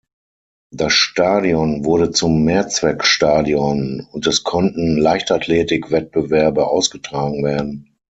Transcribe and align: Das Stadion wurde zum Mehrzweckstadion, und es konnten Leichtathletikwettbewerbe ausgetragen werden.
Das 0.73 0.93
Stadion 0.93 1.85
wurde 1.85 2.09
zum 2.09 2.43
Mehrzweckstadion, 2.43 4.07
und 4.11 4.25
es 4.25 4.43
konnten 4.43 4.97
Leichtathletikwettbewerbe 4.97 6.65
ausgetragen 6.65 7.43
werden. 7.43 7.95